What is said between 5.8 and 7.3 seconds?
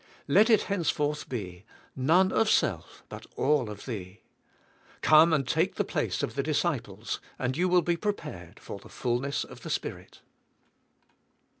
place of the disciples